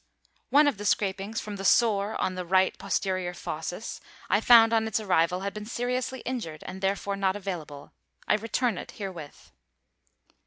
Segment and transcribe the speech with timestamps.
[0.49, 4.87] One of the scrapings from the sore on the right posterior fauces, I found on
[4.87, 7.91] its arrival, had been seriously injured, and therefore not available.
[8.27, 9.51] I return it herewith.